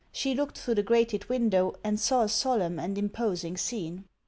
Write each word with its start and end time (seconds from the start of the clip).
She 0.11 0.33
looked 0.33 0.57
through 0.57 0.73
the 0.73 0.81
grated 0.81 1.29
window 1.29 1.75
and 1.83 1.99
saw 1.99 2.23
a 2.23 2.27
solemn 2.27 2.79
and 2.79 2.97
imposing 2.97 3.55
scene. 3.55 4.05